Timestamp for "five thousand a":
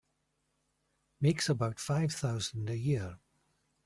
1.79-2.75